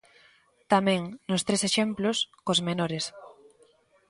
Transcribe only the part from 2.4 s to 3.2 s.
cos menores.